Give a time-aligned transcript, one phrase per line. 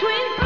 [0.00, 0.39] twin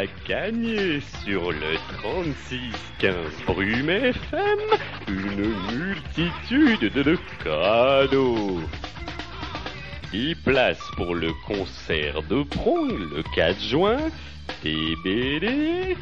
[0.00, 3.14] à gagner sur le 3615
[3.46, 4.58] Brume FM
[5.08, 8.60] une multitude de cadeaux.
[10.10, 13.98] 10 places pour le concert de Prong le 4 juin,
[14.62, 15.96] des BD,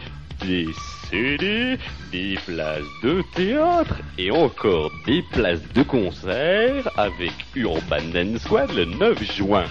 [0.45, 0.69] des
[1.11, 1.77] CD,
[2.13, 8.85] des places de théâtre et encore des places de concert avec Urban Dance Squad le
[8.85, 9.65] 9 juin.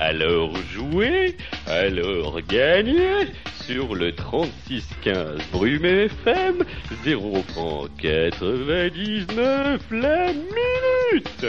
[0.00, 1.36] Alors jouez,
[1.66, 3.26] alors gagnez
[3.64, 6.64] sur le 3615 Brume FM
[7.04, 11.46] 0 francs 99 la minute.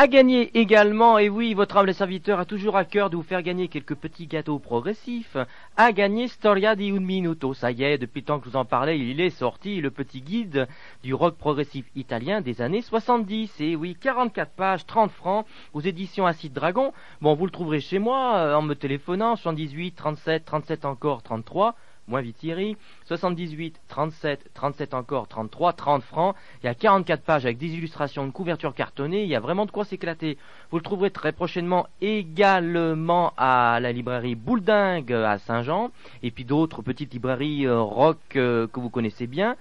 [0.00, 3.42] À gagner également, et oui, votre humble serviteur a toujours à cœur de vous faire
[3.42, 5.36] gagner quelques petits gâteaux progressifs.
[5.76, 7.52] À gagner Storia di un minuto.
[7.52, 9.90] Ça y est, depuis le temps que je vous en parlais, il est sorti le
[9.90, 10.68] petit guide
[11.02, 13.60] du rock progressif italien des années 70.
[13.60, 16.92] Et oui, 44 pages, 30 francs, aux éditions Acide Dragon.
[17.20, 21.74] Bon, vous le trouverez chez moi euh, en me téléphonant, 78 37 37 encore 33
[22.08, 26.34] moins Thierry, 78, 37, 37 encore, 33, 30 francs.
[26.62, 29.22] Il y a 44 pages avec des illustrations de couverture cartonnée.
[29.22, 30.38] Il y a vraiment de quoi s'éclater.
[30.70, 35.90] Vous le trouverez très prochainement également à la librairie Bouledingue à Saint-Jean.
[36.22, 39.56] Et puis d'autres petites librairies euh, rock euh, que vous connaissez bien.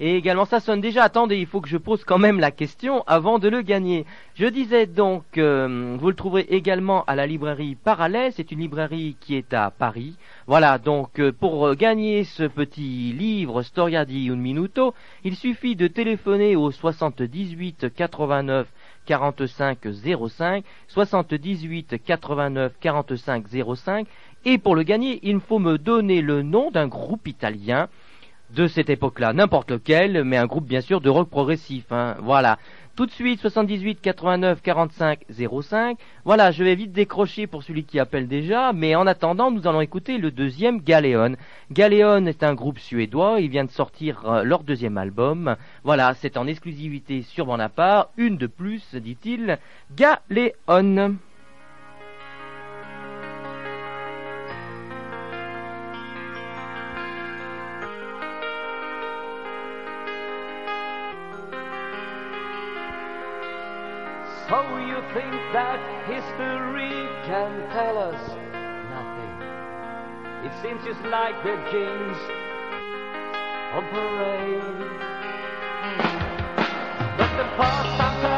[0.00, 1.04] Et également, ça sonne déjà.
[1.04, 4.04] Attendez, il faut que je pose quand même la question avant de le gagner.
[4.34, 8.32] Je disais donc, euh, vous le trouverez également à la librairie Parallèle.
[8.32, 10.16] C'est une librairie qui est à Paris.
[10.46, 14.94] Voilà, donc euh, pour euh, gagner ce petit livre Storia di un minuto,
[15.24, 18.66] il suffit de téléphoner au 78 89
[19.06, 19.78] 45
[20.28, 23.44] 05, 78 89 45
[23.76, 24.06] 05,
[24.44, 27.88] et pour le gagner, il faut me donner le nom d'un groupe italien
[28.54, 31.84] de cette époque-là, n'importe lequel, mais un groupe bien sûr de rock progressif.
[31.90, 32.16] Hein.
[32.20, 32.58] Voilà.
[32.94, 35.20] Tout de suite, 78 89 45
[35.62, 35.96] 05.
[36.26, 39.80] Voilà, je vais vite décrocher pour celui qui appelle déjà, mais en attendant, nous allons
[39.80, 41.36] écouter le deuxième Galéon.
[41.70, 45.56] Galéon est un groupe suédois, il vient de sortir euh, leur deuxième album.
[45.84, 49.58] Voilà, c'est en exclusivité sur Bonaparte, une de plus, dit-il,
[49.96, 51.16] Galéon.
[66.22, 68.20] History can tell us
[68.90, 69.34] nothing?
[70.46, 72.16] It seems just like the kings
[73.74, 74.62] of parade.
[77.16, 78.31] But the past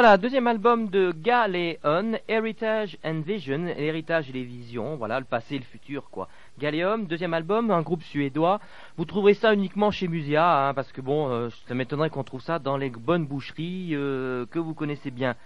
[0.00, 5.56] Voilà, deuxième album de Galéon, Heritage and Vision, l'héritage et les visions, voilà, le passé
[5.56, 6.26] et le futur, quoi.
[6.58, 8.60] Galéon, deuxième album, un groupe suédois.
[8.96, 12.40] Vous trouverez ça uniquement chez Musia, hein, parce que bon, euh, ça m'étonnerait qu'on trouve
[12.40, 15.36] ça dans les bonnes boucheries euh, que vous connaissez bien.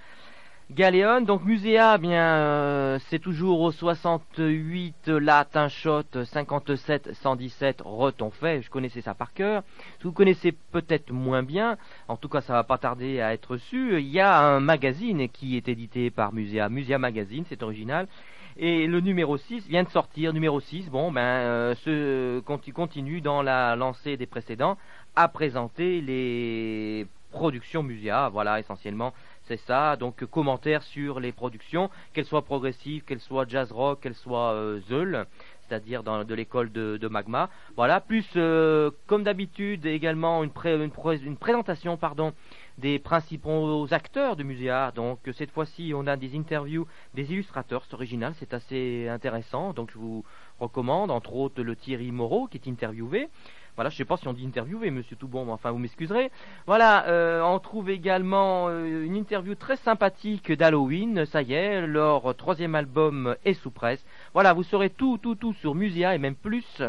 [0.75, 8.61] Galéon, donc Muséa, bien, euh, c'est toujours au 68 latin shot, 57 117 reton fait,
[8.61, 9.63] je connaissais ça par cœur.
[10.03, 11.79] Vous connaissez peut-être moins bien,
[12.09, 15.29] en tout cas ça va pas tarder à être su, il y a un magazine
[15.29, 18.09] qui est édité par Muséa, Muséa Magazine, c'est original.
[18.57, 23.43] Et le numéro 6 vient de sortir, numéro 6, bon, ben, euh, ce continue dans
[23.43, 24.77] la lancée des précédents
[25.15, 29.13] à présenter les productions Muséa, voilà, essentiellement
[29.47, 29.97] c'est ça.
[29.97, 34.81] Donc commentaires sur les productions, qu'elles soient progressives, qu'elles soient jazz rock, qu'elles soient euh,
[34.89, 35.27] Zeul,
[35.69, 37.49] c'est-à-dire de l'école de, Magma.
[37.77, 38.01] Voilà.
[38.01, 42.33] Plus euh, comme d'habitude également une, une, présentation, pardon,
[42.79, 44.93] des principaux acteurs du Muséa.
[44.95, 49.73] Donc cette fois-ci, on a des interviews des illustrateurs, c'est original, c'est assez intéressant.
[49.73, 50.25] Donc je vous
[50.61, 53.29] recommande, entre autres, le Thierry Moreau qui est interviewé.
[53.77, 56.31] Voilà, je sais pas si on dit interviewé, monsieur Toubon, mais enfin, vous m'excuserez.
[56.67, 62.37] Voilà, euh, on trouve également euh, une interview très sympathique d'Halloween, ça y est, leur
[62.37, 64.05] troisième album est sous presse.
[64.33, 66.83] Voilà, vous saurez tout, tout, tout sur Musia et même plus,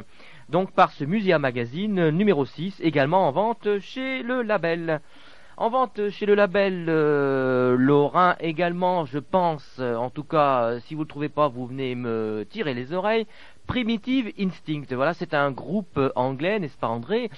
[0.49, 5.01] donc par ce Musia Magazine numéro 6, également en vente chez le label.
[5.57, 10.99] En vente chez le label euh, Lorrain également, je pense, en tout cas, si vous
[10.99, 13.25] ne le trouvez pas, vous venez me tirer les oreilles.
[13.67, 14.93] Primitive Instinct.
[14.93, 17.29] Voilà, c'est un groupe euh, anglais, n'est-ce pas André,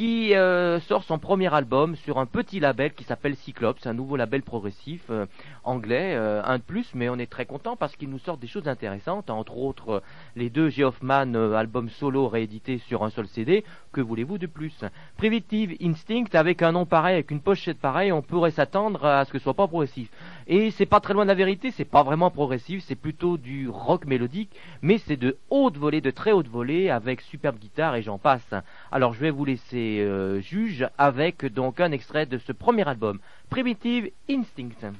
[0.00, 4.16] qui euh, sort son premier album sur un petit label qui s'appelle Cyclops, un nouveau
[4.16, 5.26] label progressif euh,
[5.62, 8.66] anglais, un de plus, mais on est très content parce qu'il nous sort des choses
[8.66, 10.02] intéressantes, entre autres
[10.36, 13.62] les deux Geoffman albums solo réédités sur un seul CD.
[13.92, 14.84] Que voulez-vous de plus?
[15.18, 19.32] Primitive Instinct, avec un nom pareil, avec une pochette pareille, on pourrait s'attendre à ce
[19.32, 20.08] que ce soit pas progressif.
[20.46, 23.68] Et c'est pas très loin de la vérité, c'est pas vraiment progressif, c'est plutôt du
[23.68, 28.02] rock mélodique, mais c'est de haute volée, de très haute volée, avec superbe guitare et
[28.02, 28.54] j'en passe.
[28.92, 33.20] Alors je vais vous laisser euh, juge avec donc un extrait de ce premier album,
[33.48, 34.94] Primitive Instinct.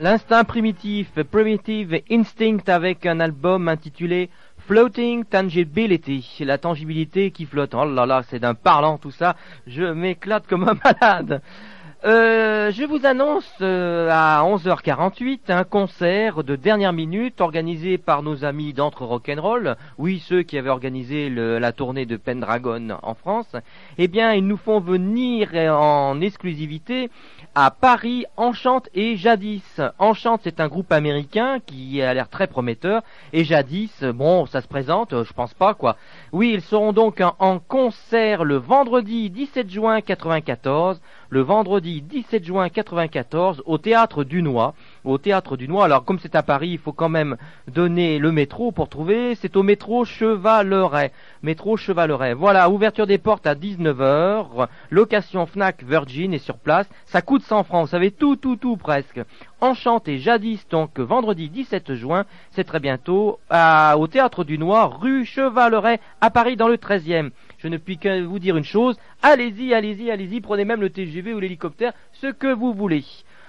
[0.00, 7.74] L'instinct primitif, Primitive Instinct avec un album intitulé Floating Tangibility, la tangibilité qui flotte.
[7.74, 9.34] Oh là là, c'est d'un parlant tout ça,
[9.66, 11.42] je m'éclate comme un malade.
[12.04, 18.44] Euh, je vous annonce euh, à 11h48 un concert de dernière minute organisé par nos
[18.44, 23.50] amis d'Entre Rock'n'Roll, oui ceux qui avaient organisé la tournée de Pendragon en France.
[23.98, 27.10] Eh bien, ils nous font venir en exclusivité
[27.56, 29.80] à Paris Enchante et Jadis.
[29.98, 34.68] Enchante, c'est un groupe américain qui a l'air très prometteur et Jadis, bon, ça se
[34.68, 35.96] présente, je pense pas quoi.
[36.30, 42.68] Oui, ils seront donc en concert le vendredi 17 juin 94 le vendredi 17 juin
[42.68, 44.74] 94 au théâtre du Noix.
[45.04, 47.36] Au théâtre du Noix, alors comme c'est à Paris, il faut quand même
[47.66, 49.34] donner le métro pour trouver.
[49.34, 51.12] C'est au métro Chevaleret.
[51.42, 52.34] Métro Chevaleret.
[52.34, 54.68] Voilà, ouverture des portes à 19h.
[54.90, 56.88] Location Fnac Virgin est sur place.
[57.06, 57.86] Ça coûte 100 francs.
[57.86, 59.20] Vous savez tout, tout, tout presque.
[59.60, 66.00] Enchanté jadis donc vendredi 17 juin, c'est très bientôt, au théâtre du Noir, rue Chevaleret,
[66.20, 67.30] à Paris dans le 13e.
[67.58, 71.34] Je ne puis que vous dire une chose, allez-y, allez-y, allez-y, prenez même le TGV
[71.34, 73.04] ou l'hélicoptère, ce que vous voulez.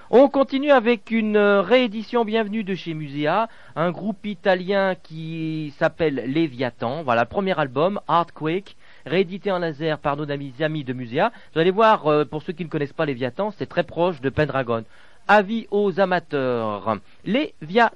[0.09, 6.23] On continue avec une euh, réédition bienvenue de chez Musea, un groupe italien qui s'appelle
[6.25, 7.03] Léviathan.
[7.03, 11.31] Voilà, premier album, Earthquake, réédité en laser par nos amis, amis de Musea.
[11.53, 14.31] Vous allez voir, euh, pour ceux qui ne connaissent pas Léviathan, c'est très proche de
[14.31, 14.85] Pendragon.
[15.27, 16.97] Avis aux amateurs.
[17.25, 17.95] Léviathan.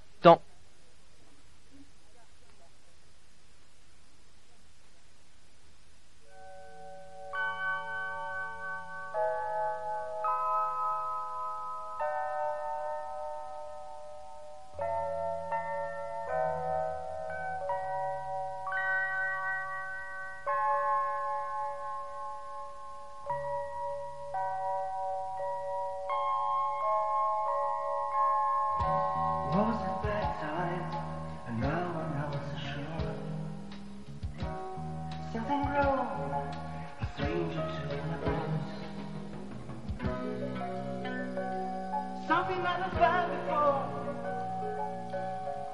[42.44, 43.84] something that I've felt before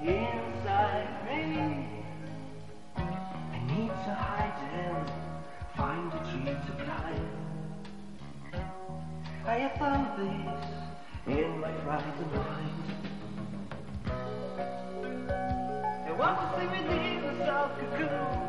[0.02, 1.44] inside me.
[2.96, 4.96] I need to hide him,
[5.76, 7.30] find a tree to climb.
[9.46, 12.88] I have found this in my frightened mind.
[16.06, 18.49] They want to see me leave the soft cocoon.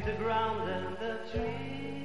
[0.00, 1.99] with the ground and the trees.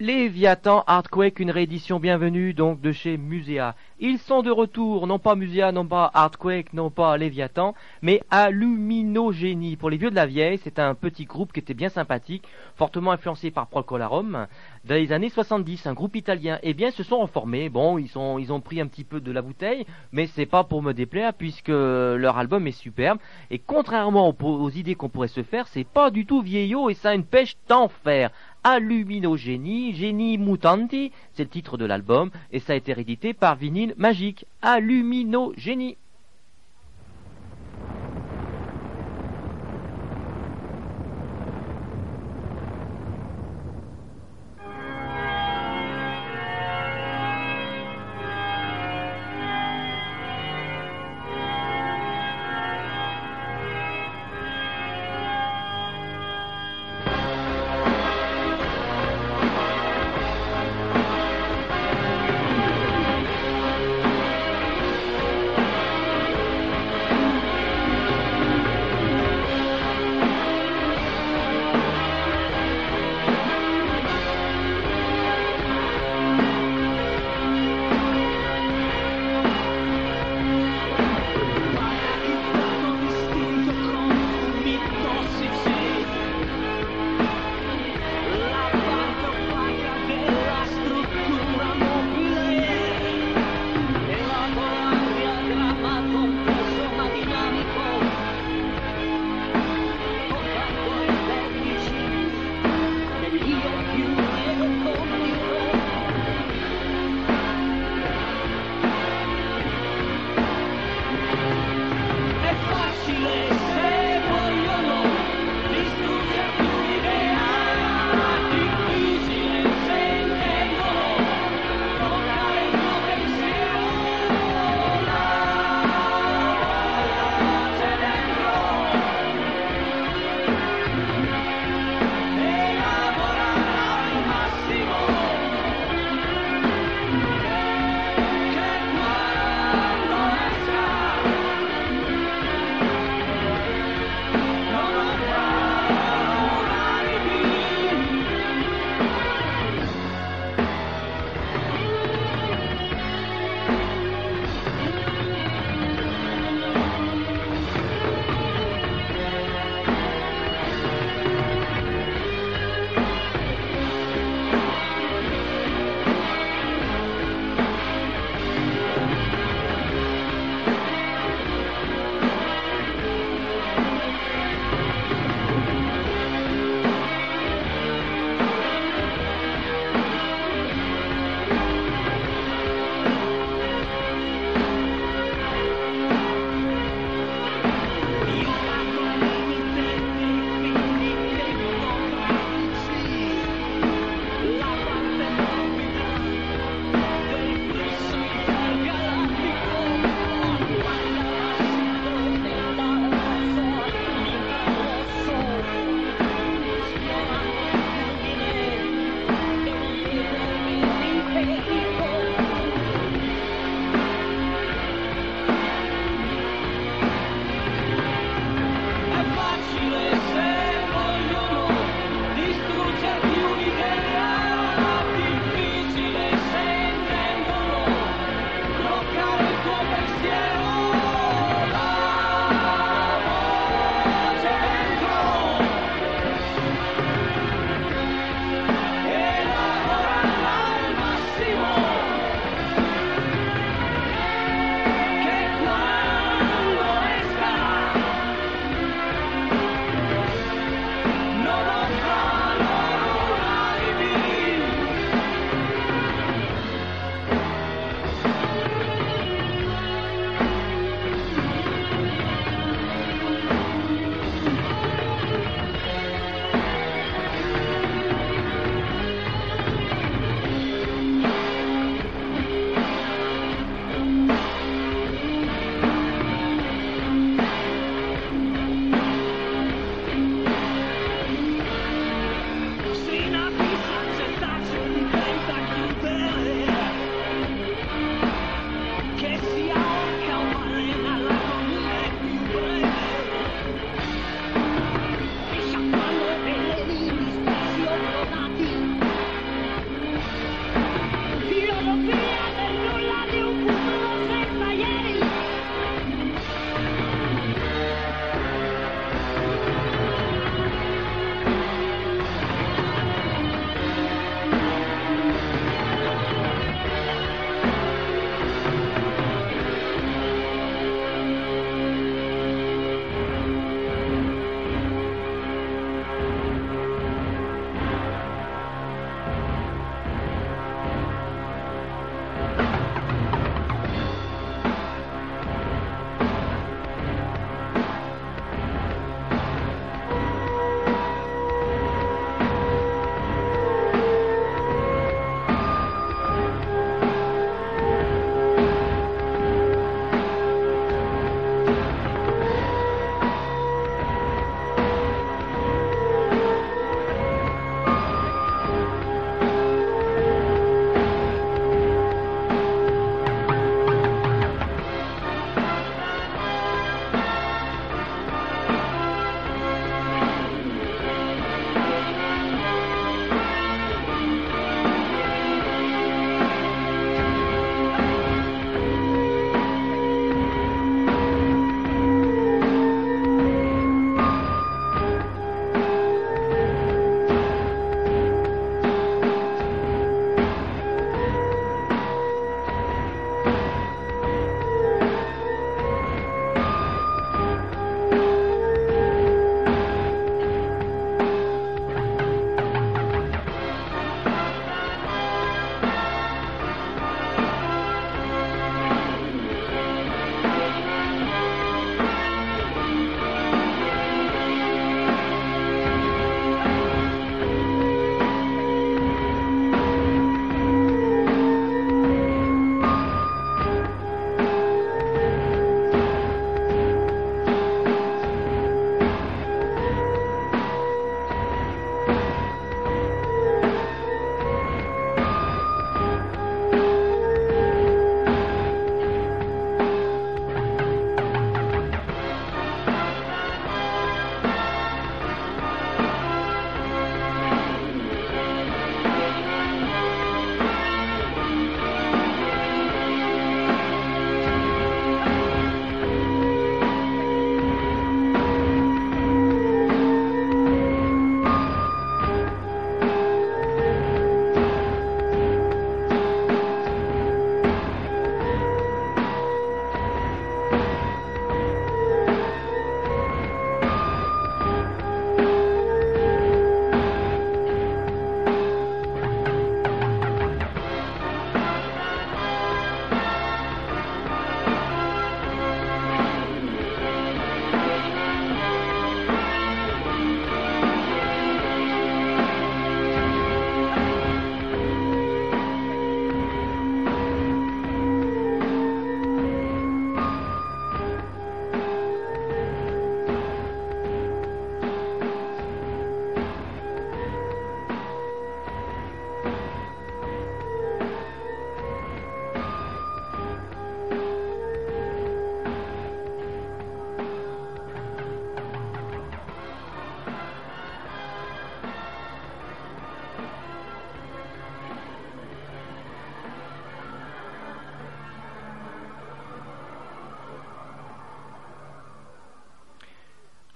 [0.00, 3.74] Léviathan Hardquake, une réédition bienvenue donc de chez Musea.
[3.98, 9.74] Ils sont de retour, non pas Musea, non pas Hardquake, non pas Léviathan, mais Aluminogénie.
[9.74, 12.44] Pour les vieux de la vieille, c'est un petit groupe qui était bien sympathique,
[12.76, 14.46] fortement influencé par Procolarum,
[14.84, 16.60] dans les années 70, un groupe italien.
[16.62, 17.68] Eh bien, se sont reformés.
[17.68, 20.62] Bon, ils, sont, ils ont pris un petit peu de la bouteille, mais c'est pas
[20.62, 23.18] pour me déplaire puisque leur album est superbe.
[23.50, 26.94] Et contrairement aux, aux idées qu'on pourrait se faire, c'est pas du tout vieillot et
[26.94, 28.30] ça a une pêche d'enfer.
[28.64, 33.94] Aluminogénie, Génie Mutanti, c'est le titre de l'album, et ça a été réédité par Vinyle
[33.96, 34.46] Magique.
[34.62, 35.96] Aluminogénie.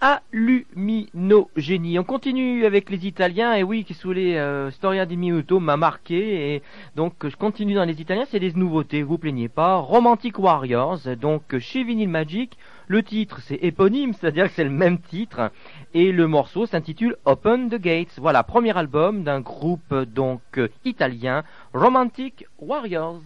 [0.03, 1.97] Alluminogénie.
[1.97, 5.77] On continue avec les Italiens, et oui, qui sous les euh, Storia di Minuto m'a
[5.77, 6.63] marqué, et
[6.97, 9.77] donc je continue dans les Italiens, c'est des nouveautés, vous plaignez pas.
[9.77, 14.99] Romantic Warriors, donc chez Vinyl Magic, le titre c'est éponyme, c'est-à-dire que c'est le même
[14.99, 15.53] titre,
[15.95, 18.19] et le morceau s'intitule Open the Gates.
[18.19, 20.43] Voilà, premier album d'un groupe donc
[20.85, 23.23] italien, Romantic Warriors.